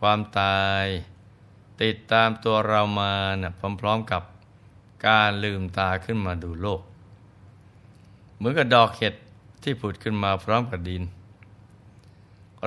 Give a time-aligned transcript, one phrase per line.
[0.00, 0.84] ความตาย
[1.82, 4.22] ติดตามตัวเรามานะพร้อมๆกับ
[5.06, 6.82] การลืมตาขึ้นมาดูโลก
[8.36, 9.14] เหมือนกับดอกเห็ด
[9.62, 11.02] ที่ผุดขึ้นมาพร้อมกับดิน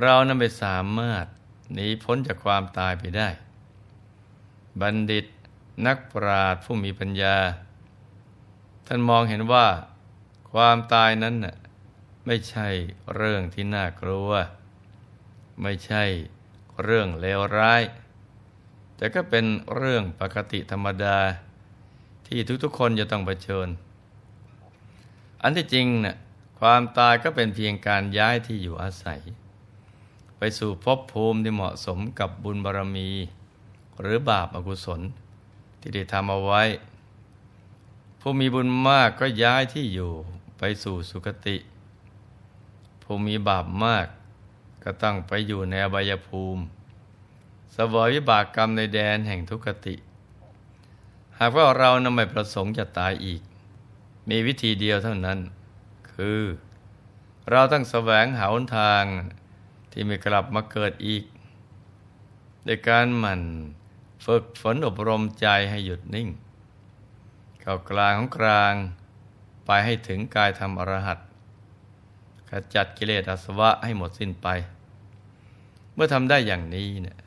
[0.02, 1.26] เรานั้นไม่สามารถ
[1.74, 3.30] หนีพ้นจากความตายไปได้
[4.82, 5.26] บัณฑิต
[5.86, 7.38] นักปราชญ์ผู้มีปัญญา
[8.88, 9.68] ท่านมองเห็นว่า
[10.52, 11.56] ความตายนั้นน่ะ
[12.26, 12.68] ไม่ใช่
[13.16, 14.32] เรื่องที่น่ากลัว
[15.62, 16.04] ไม่ใช่
[16.84, 17.82] เรื่องเลวร้าย
[18.98, 21.18] แต่ก็เป็นเรื่องปกติธรรมดา
[22.28, 23.68] ที่ทุกๆคนจะต้องเผชิญ
[25.42, 26.16] อันที่จริงน่ะ
[26.60, 29.22] ความตายก็เป็นเพียงการย้ายที่อยู่อาศัย
[30.38, 33.10] ไปสู่ภพภูมิที่เหมาะสมกับบุญบารรมี
[34.02, 35.02] หรือบาปอกุศล
[35.80, 36.64] ที่ได้ทำเอาไว้
[38.20, 40.12] ผู้มีบุญมากก็ย้ายที่อยู่
[40.58, 41.58] ไปสู่สุคติ
[43.04, 44.08] ผู้มีบาปมาก
[44.84, 46.64] ก็ต้องไปอยู่ในอบายภูมิ
[47.76, 49.96] สวยวิบากกรรมในแดนแห่งทุกขติ
[51.40, 53.42] หากว่าเรานำไม่ประสงค์จะตายอีก
[54.30, 55.40] มีวิธีเดียวเท่านั้น
[56.12, 56.42] คือ
[57.50, 59.04] เราต้องแสวงหาหนทาง
[59.92, 61.24] ที่ไม่กลับมาเกิดอีก
[62.66, 63.42] ในการหมั่น
[64.26, 66.30] ฝึกฝนอบรมใจให้หยุดนิ่ง
[67.62, 68.74] เข้ากลางของกลาง
[69.66, 71.20] ไปให้ถึงกายธรรมอรหัต
[72.54, 74.48] ขจัดกิเลสอาสวะให้หมดสิ้นไป
[75.94, 77.18] เมื่อทำได้อย่างนี้เนี่ย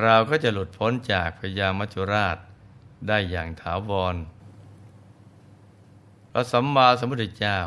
[0.00, 2.38] เราก็จะหลุดพ้นจากพยามัจจุราช
[3.08, 4.16] ได้อย่างถาวร
[6.32, 7.60] พระสัมมาสัมพุทธเจ้า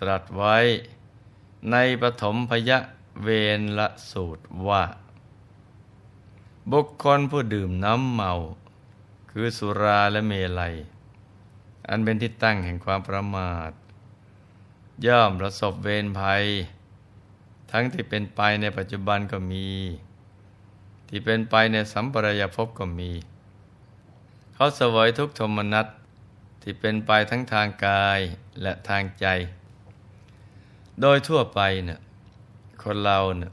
[0.00, 0.56] ตรัสไว้
[1.70, 2.78] ในปฐมพยะ
[3.22, 4.84] เวนละสูตรว่า
[6.72, 8.32] บุคคลผู้ดื่มน้ำเมา
[9.30, 10.74] คือสุราและเมลัย
[11.88, 13.70] อันเป็นที่ตั้งแห่งความประมาท
[15.06, 16.44] ย่อมประสบเวรภัย
[17.70, 19.66] ทั้งที่เป็นไปในปัจจุบันก็มี
[21.08, 23.10] ที่เป็นไปในสัมปรายภพก็มี
[24.54, 25.86] เขาเสวยทุกโทมนัส
[26.62, 28.20] ที่เป็นไปทั้งทางกาย
[28.62, 29.26] และทางใจ
[31.00, 32.00] โดยทั่วไปเนี่ย
[32.82, 33.52] คนเราเนี่ย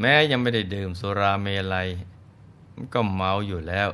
[0.00, 1.88] แม้ยังไม่ได้ดื่มสุราเมลัย
[2.74, 3.88] มันก็เมาอยู่แล้ว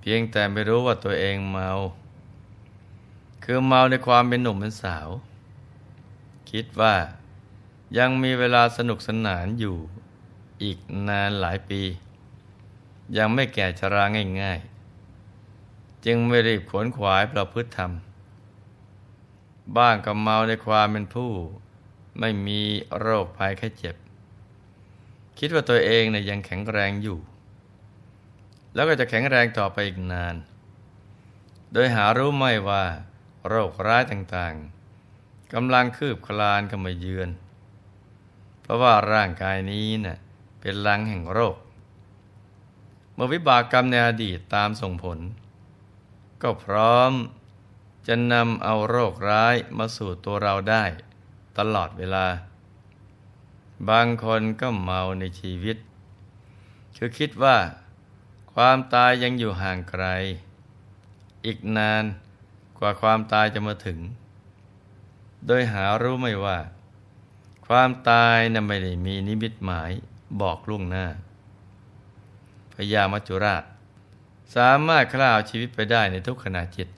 [0.00, 1.70] เพียงแต่ไม่รู้ว่าตัวเองเมา
[3.50, 5.08] คือเมาในความเป็นหนุ่มเป็นสาว
[6.50, 6.94] คิดว่า
[7.98, 9.76] ยังมีเวลาสนุกสนานอยู่
[10.62, 10.78] อีก
[11.08, 11.82] นานหลายปี
[13.16, 14.04] ยังไม่แก่ชรา
[14.42, 17.92] ง่ายๆ จึงไม่รีบขวนขวายประพฤติธรรม
[19.76, 21.32] บ้างก็เมาในความเป็นผู้
[22.20, 22.60] ไม่มี
[22.98, 23.96] โรคภัยแค่เจ็บ
[25.38, 27.18] คิดว่าตัวเองเนี่ยยังแข็งแรงอยู่
[28.74, 30.34] แล้วก็จะแข็งแรงต่อไปอีกนาน
[31.72, 32.84] โดยหารู้ไม่ว่า
[33.48, 37.30] โรคร้ายต่างๆกำลังคืบคลานเข้ามาเยือน
[38.60, 40.18] เพราะว่าร่างกายนี้เนะ่ย
[40.60, 41.56] เป็นลังแห่งโรค
[43.14, 45.18] เมื่อวิบากกรรมในอดีตตามส่งผล
[46.42, 47.12] ก็พร้อม
[48.06, 50.84] จะนำเอาโรคร้ายมาสู่ตัวเราได้
[51.58, 52.26] ตลอดเวลา
[53.88, 55.76] บางคนก็เมาในชีวิต
[56.96, 57.56] คือคิดว่า
[58.52, 60.04] ความตายยังอยู่ห่างไกล
[61.46, 62.04] อีกนาน
[62.78, 63.98] กว่าความตายจะมาถึง
[65.46, 66.58] โดยหารู้ไม่ว่า
[67.66, 69.90] ความตายนั้นไม่ได้มีนิมิตหมาย
[70.40, 71.06] บอกล่วงหน้า
[72.74, 73.64] พญามัจจุราช
[74.54, 76.88] สามารถคล่าเอาชีวิตไปได้ในทุกขณะจิต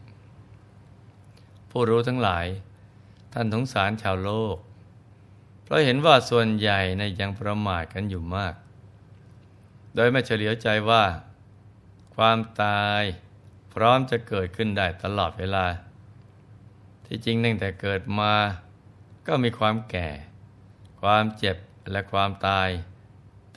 [1.70, 2.46] ผู้รู้ทั้งหลาย
[3.32, 4.56] ท่านสงสารชาวโลก
[5.62, 8.54] เพราะเห็นว่าส่วนใหญ่ในยังประมาทกันอยู่มาก
[9.94, 11.04] โดยไม่เฉลียวใจว่า
[12.14, 13.02] ความตาย
[13.74, 15.66] พร้อมจะเกิดขึ้นได้ตลอดเวลา
[17.06, 18.32] ที่จริงตั้งแต่เกิดมา
[19.26, 20.08] ก็มีความแก่
[21.02, 21.56] ความเจ็บ
[21.90, 22.68] และความตาย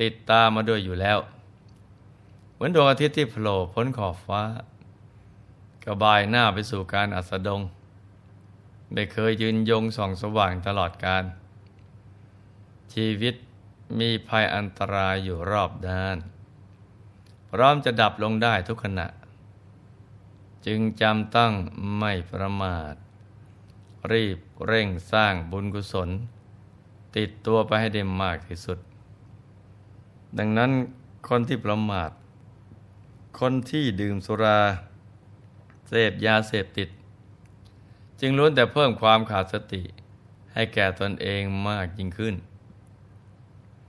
[0.01, 1.19] ติดตามมาด้วยอยู่แล้ว
[2.53, 4.41] เหมือนดวงอาทิตย์ที่โผล่พ้นขอบฟ้า
[5.85, 7.61] กระบายหน้าไปสู่การอัสดง
[8.91, 11.23] ไม่เคยยืนยงส่องสว่างตลอดการ
[12.93, 13.35] ชีวิต
[13.99, 16.17] มีภัยอันตรายอยู่รอบด้าน
[17.51, 19.07] พร้อมจะดับลงได้ทุกขณะ
[20.65, 21.51] จึงจำต้อง
[21.97, 22.93] ไม่ประมาท
[24.11, 26.09] รีบเร่งสร้างบุญกุศล
[27.15, 28.79] ติดตัวไปให้ได้มากที่สุด
[30.37, 30.71] ดังนั้น
[31.27, 32.11] คนที่ประมาท
[33.39, 34.59] คนที่ดื่มสุรา
[35.89, 36.89] เสพยาเสพติด
[38.19, 39.83] จึงล้วนแต่เพิ่มความขาดสติ
[40.53, 42.35] ให้แก่ตนเองมากยิ่งขึ้น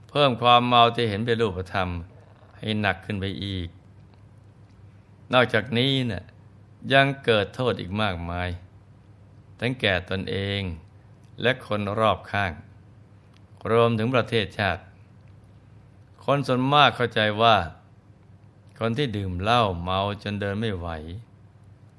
[0.09, 1.89] เพิ่มความเมาที่เห็นเป็นรูปธรรม
[2.57, 3.67] ให้หนักขึ้นไปอีก
[5.33, 6.23] นอกจากนี้นะ่ะ
[6.93, 8.49] ยังเกิดโทษอีกมากมาย
[9.59, 10.61] ทั้งแก่ตนเอง
[11.41, 12.51] และคนรอบข้าง
[13.71, 14.81] รวมถึงประเทศชาติ
[16.25, 17.55] คนส่วนมากเข้าใจว่า
[18.79, 20.87] คนที่ดื่มเหล้าเมาจนเดินไม่ไหว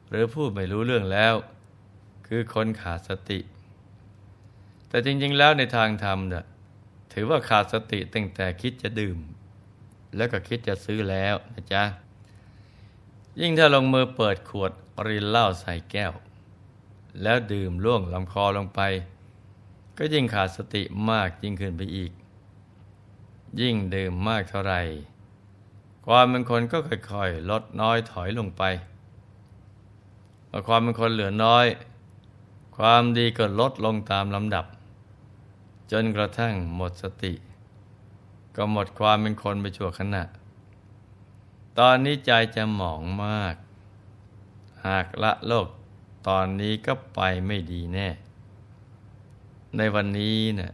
[0.09, 1.35] หรือพูดไม่รู้เรื่องแล้ว
[2.27, 3.41] คือคนขาดสติ
[4.89, 6.45] แต่จริงๆแล้วในทางธรรมเนี่ย
[7.13, 9.19] ถือว่าขาดสติตั้งแต่คิดจะดื่ม
[10.17, 11.85] แล้วก็คิดจะซื้อแล้วนะจ๊ะ
[13.41, 14.73] ยิ่งถ้าลงมือเปิดขวด
[15.07, 16.13] รินเหล้าใส่แก้ว
[17.23, 18.81] แล้วดื่มล่วงลำคอลงไป
[19.99, 22.13] ก็ยิ่งขาดสติมากยิ่งขึ้นไปอีก
[23.61, 24.81] ยิ่งดื่มมากเท่าไหร่
[26.07, 28.63] ความเป็นคนก็ค่อยๆลดน้อยถอยลงไป
[30.49, 31.67] เมื่อความเป็นคนเหลือน้อย
[32.77, 34.67] ความดีก็ลดลงตามลำดับ
[35.93, 37.33] จนกระทั่งหมดสติ
[38.57, 40.23] ก็หมดความเป็นคนไปชั่วขณะ
[41.79, 43.55] ตอนนี้ใจจะหมองมาก
[44.87, 45.69] หากละโลก
[46.29, 48.09] ตอนนี้ก็ไปไม่ดีแน่
[49.77, 50.73] ในวันนี้เนะ่ย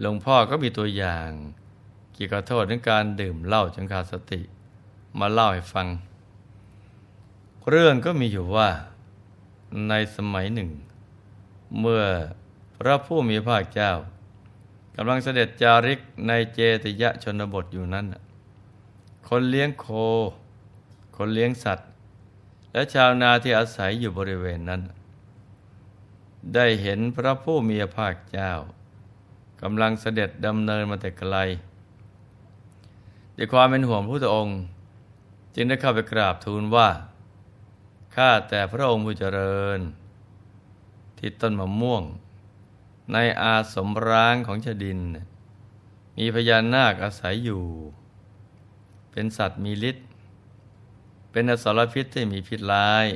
[0.00, 1.28] หลวงพ่อก็มีตัวอย่าง
[2.14, 4.40] เกี่ยวกับโทษของการดื่มเหล้าจนขาดสติ
[5.18, 5.86] มาเล่าให้ฟัง
[7.68, 8.68] เรื่องก็มีอยู่ว่า
[9.88, 10.70] ในสมัยหนึ่ง
[11.80, 12.04] เมื่อ
[12.78, 13.92] พระผู้มีพระเจ้า
[14.96, 18.06] กำลังเสด็จจาริกในเจติยะชนบทอยู่นั้น
[19.28, 19.86] คนเลี้ยงโค
[21.16, 21.88] คนเลี้ยงสัตว์
[22.72, 24.82] และชาวนาที่อาศัยอยู่บริเวณนั้น
[26.54, 28.52] ได้เห็นพระผู้มีพระเจ้า
[29.62, 31.36] กำลังเสด็จดำเนินมาแต่ไกล
[33.36, 34.58] ด้วยความเป็นห่วงพระองค์
[35.54, 36.88] จึงได้เข้าไปกราบทูลว่า
[38.14, 39.80] ข้าแต่พระองค์ผู้เจริญ
[41.18, 42.02] ที่ต้นมะม่วง
[43.12, 44.98] ในอาสมร้างของชดิน
[46.16, 47.64] มีพญานาคอาศัยอยู่
[49.18, 50.06] เป็นสัตว์มีฤทธิ์
[51.30, 53.06] เป็นอสรพิษที่มีพิษร้าย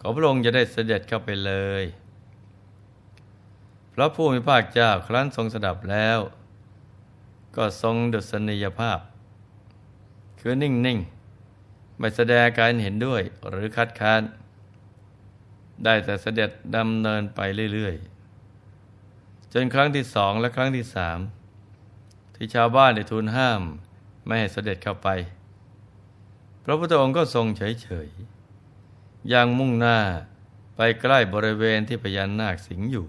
[0.00, 1.52] ขอพระองค์จะได้เสด็จเข้าไปเล
[1.82, 1.84] ย
[3.94, 6.18] พระผู้มีพระเจ้าครั้นทรงสดับแล้ว
[7.56, 9.00] ก็ทรงดุษณียภาพ
[10.40, 10.98] คือนิ่งนิ่ง
[11.98, 14.22] ไม่แสดงการเห็นด้วยหรือคัดค้าน
[15.84, 17.40] ได้แต่เสด็จดำเนินไป
[17.72, 21.18] เรื่อยๆ จนครั้งที่สองและครั้งที่สาม
[22.34, 23.62] ที่ชาวบ้านได้ทูลห้าม
[24.24, 25.08] ไม่ให้เสด็จเข้าไป
[26.64, 29.98] พระพุทธองค์ก็ทรงเฉยๆยังมุ่งหน้า
[30.76, 33.06] ไปใกล้บริเวณที่พญานาคสิงอยู่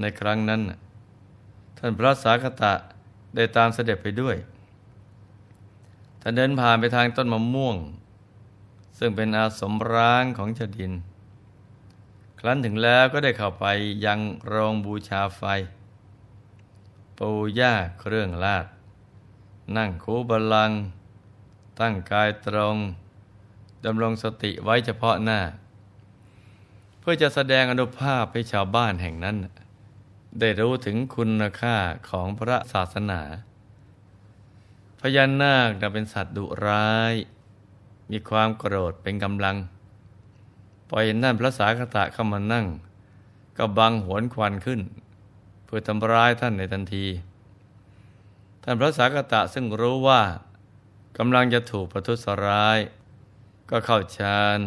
[0.00, 0.60] ในครั้งนั้น
[1.78, 2.74] ท่านพระสาคตะ
[3.34, 4.36] ได้ตามเสด็จไปด้วย
[6.20, 7.76] ท่านเดินผ่านไปทางต้นมะม่วง
[8.98, 10.92] ซึ่งเป็นอาสมร้างของชดิน
[12.40, 13.66] ครั้นถึงแล้วก็ได้เข้าไป
[14.06, 15.42] ยังโรงบูชาไฟ
[17.18, 18.66] ปูย่าเครื่องลาด
[19.76, 20.72] นั่งคูบาลัง
[21.80, 22.76] ตั้งกายตรง
[23.84, 25.40] ดำรงสติไว้เฉพาะหน้า
[27.00, 29.36] เพื่อจะแสดงอนุภาพให้ชาวบ้านแห่งนั้น
[30.40, 31.76] ได้รู้ถึงคุณค่า
[32.08, 33.20] ของพระศาสนา
[35.00, 37.14] พญานาคเป็นสัตว์ดุร้าย
[38.10, 39.56] มีความโกรธเป็นกำลัง
[40.88, 42.66] พอเห็นนั่นพระสาคตะเข้ามานั่ง
[43.58, 44.80] ก็บังหวนควันขึ้น
[45.64, 47.06] เพื่อทำร้ายท่านในทันที
[48.68, 50.22] ท่านพระสาคตะซึ่งรู้ว่า
[51.18, 52.78] กำลังจะถูกประทุษร้าย
[53.70, 54.58] ก็เข้าฌาน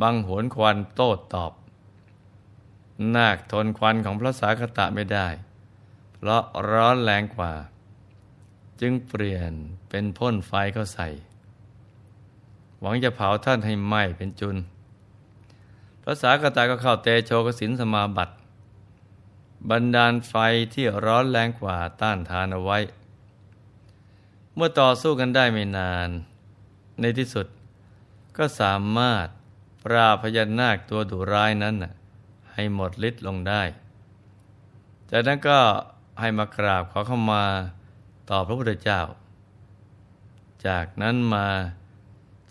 [0.00, 1.52] บังหวนควันโต้ตอบ
[3.16, 5.28] นาคทนควันของพระสาคตะไม่ได้
[6.14, 7.52] เพราะร้อนแรงกว่า
[8.80, 9.52] จึงเปลี่ยน
[9.88, 11.08] เป็นพ่นไฟเข้าใส่
[12.80, 14.56] หวังจะเผาท่านให้ไหม้เป็นจุน
[16.02, 18.34] พระสาคตะก็เข้าเตโชกสินสมาบัติ
[19.70, 20.34] บันดาลไฟ
[20.74, 22.78] ที่ร้อนแรงกว่าต้านทานเอาไว้
[24.58, 26.08] เมื่อต่อสู้กันได้ไม่นาน
[27.00, 27.46] ในที่สุด
[28.36, 29.26] ก็สามารถ
[29.84, 31.74] ปราพยานาคตัวดุร้ายนั้น
[32.52, 33.62] ให้หมดฤทธิ์ลงได้
[35.10, 35.58] จากนั้นก็
[36.20, 37.44] ให้มากราบขอเข้ามา
[38.30, 39.00] ต่อพระพุทธเจ้า
[40.66, 41.46] จากนั้นมา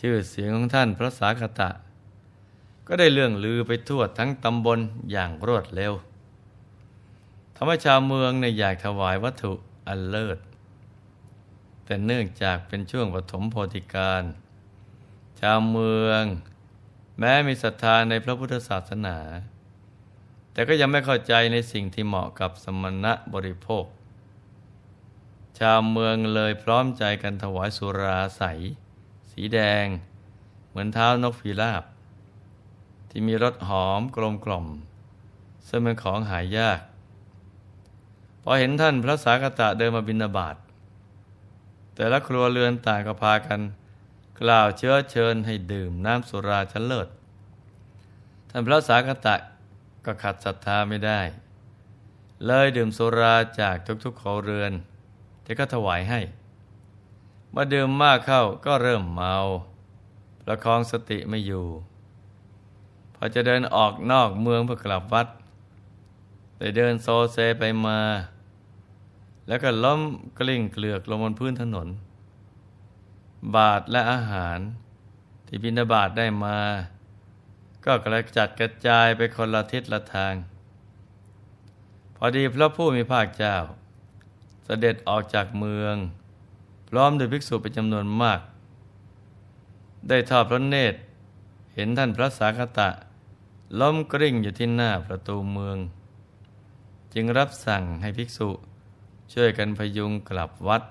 [0.02, 1.70] ชื่อเสียงของท่านพระสาคตะ
[2.88, 4.80] ก็ได้เรื่องลือไปทั่วทั้งตำบล
[5.12, 5.94] อย่างรวดเร็ว
[7.56, 9.54] ทำให้ชาวเมืองในอยากถวายวัตถุ
[9.88, 10.40] อันเลิศ
[11.86, 14.24] แต่เนื่องจากเป็นช่วงปฐมโพธิการ
[15.40, 16.24] ชาวเมือง
[17.20, 19.18] แม้มีศรัทธาในพระพุทธศาสนา
[20.52, 23.86] แต่ก็ยังไม่เข้าใจในสิ่งที่เหมาะกับสมณะบริโภค
[25.60, 28.44] ชาวเมืองเลยพร้อมใจกันถวายสุราใส
[29.32, 29.86] สีแดง
[30.70, 31.84] เหมือนเท้านกฟีราบ
[33.10, 34.68] ที่มีรสหอมกลมกล่อม
[35.68, 36.80] ซึ่งเป็นของหายาก
[38.44, 40.56] พอเห็นท่านพระสากตะเดินมาบินาบาต
[41.96, 43.60] แต่ละครัวเรือนต่างก็พากัน
[44.42, 47.08] กล่าวเชื้อเชิญให้ดื่มน้ำสุราชั้นเลิศ
[48.50, 49.36] ท่านพระสากตะ
[50.06, 51.22] ก็ขัดศรัทธาไม่ได้
[52.46, 54.72] เลยดื่มสุราจากทุกๆขอเรือน
[55.44, 56.20] แต่ก็ถวายให้
[57.52, 59.36] เมื่อดื่มมากเข้าก็เริ่มเมา
[60.44, 61.68] ประคองสติไม่อยู่
[63.16, 65.28] พอจะเดินออกนอกเมืองเพื่อกลับวัด
[66.58, 68.00] ได้เดินโซเซไปมา
[69.48, 70.02] แล้วก็ล้ม
[70.40, 71.88] กลิ้งเกลือกลงบนพื้นถนน
[73.56, 74.60] บาทและอาหาร
[75.48, 76.60] ที่บินาบาตได้มา
[77.86, 80.34] ก็กระจัดกระจายไปคนละทิศละทาง
[82.16, 83.58] พอดีพระผู้มีภาคเจ้า
[84.66, 85.96] เสด็จออกจากเมือง
[86.90, 88.40] พร้อมด้วยภิกษุเป็นจำนวนมาก
[90.10, 91.00] ได้ทอดพระเนตร
[91.74, 92.90] เห็นท่านพระสาคตะ
[93.80, 95.78] ล้มกริ่งอยู่ที่หน้าประตูเมือง
[97.14, 98.50] จึงรับสั่งให้ภิกษุ
[99.34, 100.84] ช่วยกันพยุงกลับวัด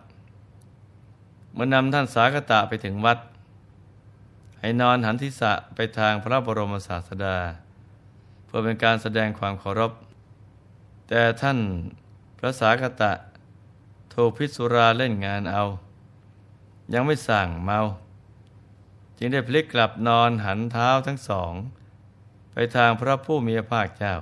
[1.55, 3.19] เมื่อนำท่านสาคตะไปถึงวัด
[4.61, 7.37] ให้นอนหันทิศะไปทางพระบรมศาสดา
[8.45, 9.93] เพื่อเป็นการแสดงความเคารพ
[11.09, 11.59] แต่ท่าน
[12.39, 13.13] พระสาคตะ
[14.15, 15.63] ถูกพิสุราเล่นงานเอา
[16.95, 17.81] ยังไม่สั่งเมา
[19.19, 21.53] จึงได้พลิกกลับนอนหันเท้าทั้งสอง
[22.53, 24.15] ไปทางพระผู้มีพระภาคเจ้า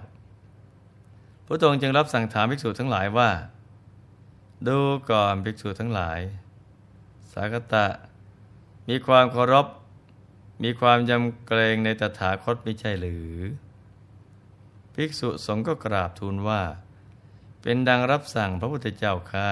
[1.46, 3.30] พระองค์จึงรับสั่งถามภิกษุทั้งหลายว่า
[4.68, 6.20] ดูก่อนภิกษุทั้งหลาย
[7.32, 7.86] สากตะ
[8.88, 9.66] มีความเคารพ
[10.62, 13.32] มีความยำเกรงในตถาคตไม่ใช่หรือ
[14.94, 16.62] ภิกษุสงฆ์ก็กราบทูลว่า
[17.62, 19.50] เป็นดังรับสั่งพระพุทธเจ้าค่า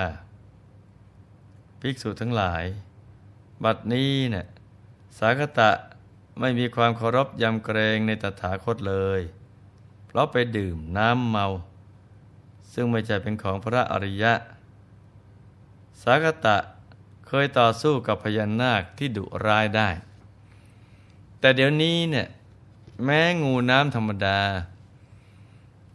[1.81, 2.65] ภิกษุทั้งหลาย
[3.65, 4.47] บัดนี้เนะ่ย
[5.19, 5.71] สากตะ
[6.41, 9.21] ไม่มีความเคารพยำเกรงในตถาคตเลย
[10.07, 11.47] เพราะไปดื่มน้ำเมา
[12.73, 14.35] ซึ่งไม่ใช่เป็นของพระอริยะ
[16.03, 16.57] สากตะ
[17.27, 19.89] เคยต่อสู้กับพญานาคที่ดุร้ายได้
[21.41, 22.29] แต่เดี๋ยวนี้เนี่ย
[23.05, 24.41] แม้งูน้ำธรรมดา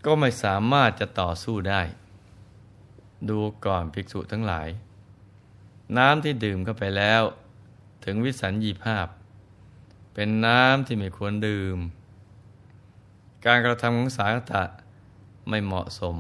[0.06, 1.82] ก็ไม่สามารถจะต่อสู้ได้
[3.30, 4.68] ดูก่อนภิกษุทั้งหลาย
[5.98, 7.22] น้ำที่ดื่มเข้าไปแล้ว
[8.06, 9.08] ถึงวิสัญญีภาพ
[10.14, 11.78] เป็นน้ำที่ไม่ควรดื่ม
[13.46, 14.64] การกระทำของสากตะ
[15.50, 16.18] ไม่เหมาะสม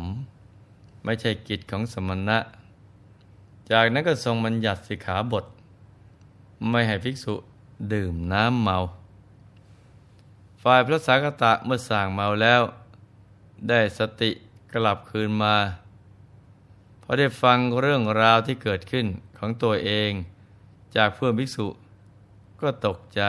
[1.05, 2.39] ไม่ใช่กิจของสมณะ
[3.71, 5.45] จากนั้นก็ทรงบัญญัติสิขาบท
[6.69, 7.33] ไม่ให้ภิกษุ
[7.93, 8.77] ดื่มน้ำเมา
[10.61, 12.61] ฝ่ายพระสากตะเมื่อสั่งเมาแล้ว
[13.69, 14.31] ได้สติ
[14.73, 15.55] กลับคืนมา
[17.03, 19.05] พอได้ฟังเรื่องราวที่เกิดขึ้น
[19.37, 20.11] ของตัวเอง
[20.95, 21.67] จากเพื่อนภิกษุ
[22.61, 23.21] ก็ตกใจ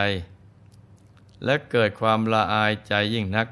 [1.45, 3.47] และเกิดความละอายใจยิ่งนัก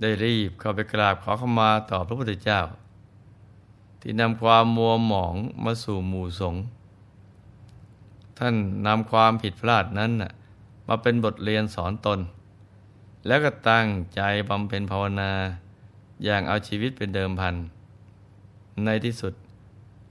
[0.00, 2.60] ได้รีบเข้าไปกราบขอเข้ามาต่อพระพุทธเจ้า
[4.00, 6.62] ที่นำความมัวหมองมาสู่หมู่สงฆ์
[8.38, 8.54] ท่าน
[8.86, 10.12] นำความผิดพลาดนั้น
[10.88, 12.20] มาเป็นบทเรียนสอนตน
[13.26, 15.32] แล้วก็ตั้งใจบำเพ็ญภาวนา
[16.24, 17.54] อย่างเอาชีวิตเป็นเดิมพัน
[18.84, 19.34] ในที่สุด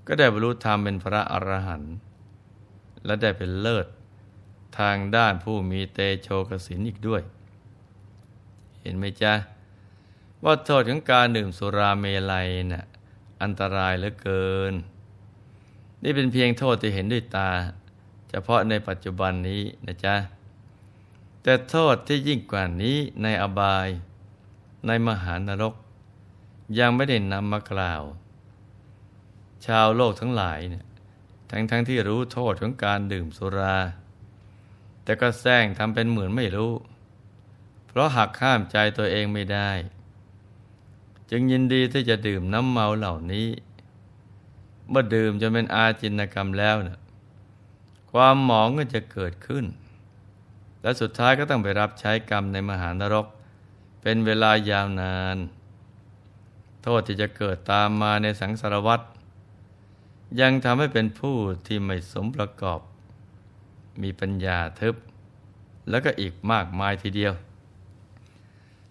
[0.07, 1.93] ก็ได้บรรลุธรรมเป็นพระอรหันต์
[3.05, 3.87] และได้เป็นเลิศ
[4.79, 7.21] ทางด้านผู้มีเตโชกสินอีกด้วย
[8.81, 9.33] เห็นไหมจ๊ะ
[10.43, 12.85] ว่าโทษของการดื่มสุราเมลัยนะ่ะ
[13.41, 14.73] อันตรายเหลือเกิน
[16.03, 17.49] นี่เป็นเพียงโทษที่เห็นด้วยตา
[18.29, 20.15] เฉพาะในปัจจุบันนี้นะจ๊ะ
[21.43, 23.87] แต่โทษที่ยิ่งกว่านี้ในอบาย
[24.87, 25.73] ในมหานรก
[26.79, 28.03] ยังไม่ได้นำมากล่าว
[29.65, 30.85] ชาวโลกทั้งหลายเนี่ย
[31.51, 33.77] ทั้งทั้งที่รู้โทษของการดื่มสุรา
[35.03, 36.73] แต่ก็แซงทำเป็นเหมือนไม่รู้
[37.87, 39.71] เพราะหักข้ามใจตัวเองไม่ได้
[41.29, 43.47] จึงยินดีที่จะดื่มน้ำเมาเหล่านี้
[44.89, 46.99] เมื่อดื่มจนเป็นอาจินกรรมแล้วเนะี่ย
[48.11, 49.65] ความหมองก็จะเกิดขึ้น
[50.81, 53.25] และสุดท้ายก็ต้องไปรับใช้กรรมในมหานรก
[54.01, 55.37] เป็นเวลายาวนาน
[56.83, 59.01] โทษที่จะเกิดตามมาในสังสารวัฏ
[60.41, 61.35] ยังทำให้เป็นผู้
[61.67, 62.79] ที่ไม่สมประกอบ
[64.01, 64.95] มีปัญญาทึบ
[65.89, 67.33] แล้วก็อีกมากมายทีเดียว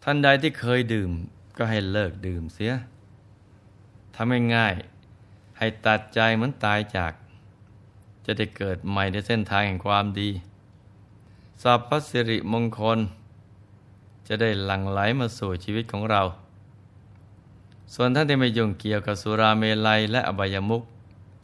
[0.02, 1.11] ท่านใดที่เคยดื่ม
[1.58, 2.72] ก็ให้เลิกดื่มเสีย
[4.14, 7.12] ทำง่ายๆให้ตัดใจเหมือนตายจาก
[8.24, 10.30] จะได้เกิดใหม่ในเส้นทางแห่งความดี
[11.62, 12.98] สัพพสิริมงคล
[14.26, 16.22] จะได้หลั่งไหลมาสู่ชีวิตของเรา
[17.94, 20.82] ส่วนท่านที่ไม่ยุ่งเกี่ยวกับสุราเมลัยและอบายมุข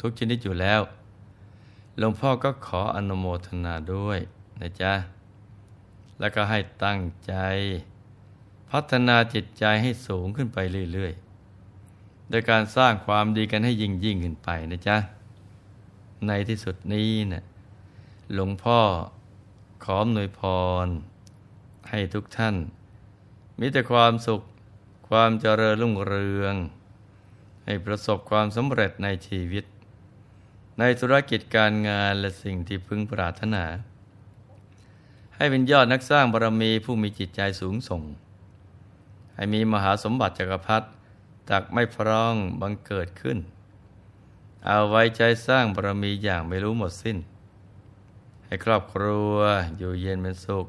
[0.00, 0.80] ทุกชนิดอยู่แล้ว
[1.98, 4.18] หลวงพ่อก็ขออนุโมทนาด้วย
[4.60, 4.92] นะจ๊ะ
[6.20, 7.34] แล้วก็ให้ตั้งใจ
[8.76, 10.58] พัฒนาจิตใจให้สูงขึ้นไป
[10.92, 14.96] เรื่อยๆ โดยการสร้างความดีกันให้ยิ่งยิ่งขึ้นไปนะจ๊ะ
[16.26, 17.44] ในที่สุดนี้นะ่ะ
[18.32, 18.80] หลวงพ่อ
[19.84, 20.40] ขอมหนวยพ
[20.84, 20.86] ร
[21.90, 22.56] ให้ทุกท่าน
[23.60, 24.42] มีแต่ความสุข
[25.08, 26.54] ความเจริญรุ่งเรือง
[27.64, 29.64] ให้ประสบความสำเร็จในชีวิต
[30.78, 33.64] ในธุรกิจการงานและสิ่งที่พึงปรารถนา
[35.36, 38.04] ให้เป็นยอดนักสร้างบารมีผู้มีจิตใจสูงส่ง
[39.34, 40.86] ให้มีมหาสมบัติจักรพรรดิ
[41.50, 43.38] ตักไม่พร้องบังเกิดขึ้น
[44.66, 47.18] เอาไว้ใจสร้างบารมีอย่างไม่รู้หมดสิ้น
[48.44, 49.34] ให้ครอบครัว
[49.76, 50.66] อยู่เย็นเป็นสุข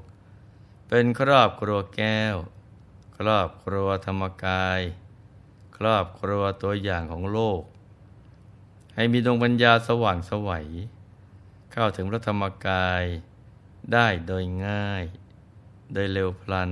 [0.88, 2.36] เป็นครอบครัวแก้ว
[3.18, 4.80] ครอบครัวธรรมกาย
[5.78, 7.62] ครอบครัวตัวอย่างของโลก
[8.96, 10.68] ให้มีดวงปัญญาสว่างสวัย
[11.72, 13.04] เข้าถึงพระธรรมกาย
[13.94, 15.04] ได้โดยง่าย
[15.94, 16.72] โดยเร็วพลัน